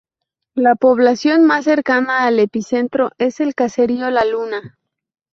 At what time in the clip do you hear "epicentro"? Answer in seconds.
2.39-3.11